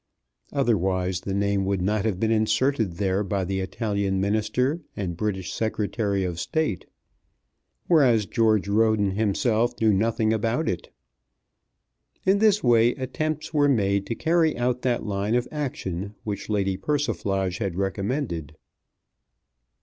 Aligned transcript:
Otherwise 0.51 1.21
the 1.21 1.33
name 1.35 1.63
would 1.63 1.79
not 1.79 2.05
have 2.05 2.19
been 2.19 2.31
inserted 2.31 2.93
there 2.93 3.23
by 3.23 3.45
the 3.45 3.59
Italian 3.59 4.19
Minister 4.19 4.81
and 4.97 5.15
British 5.15 5.53
Secretary 5.53 6.23
of 6.23 6.39
State. 6.39 6.87
Whereas 7.85 8.25
George 8.25 8.67
Roden 8.67 9.11
himself 9.11 9.79
knew 9.79 9.93
nothing 9.93 10.33
about 10.33 10.67
it. 10.67 10.91
In 12.25 12.39
this 12.39 12.63
way 12.63 12.95
attempts 12.95 13.53
were 13.53 13.69
made 13.69 14.07
to 14.07 14.15
carry 14.15 14.57
out 14.57 14.81
that 14.81 15.05
line 15.05 15.35
of 15.35 15.47
action 15.51 16.15
which 16.23 16.49
Lady 16.49 16.77
Persiflage 16.77 17.59
had 17.59 17.75
recommended. 17.75 18.55